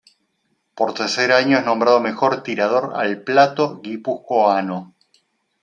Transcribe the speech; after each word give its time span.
Por 0.73 0.95
tercer 0.95 1.31
año 1.31 1.59
es 1.59 1.63
nombrado 1.65 1.99
mejor 1.99 2.41
tirador 2.41 2.93
al 2.95 3.21
plato 3.21 3.79
guipuzcoano. 3.81 4.95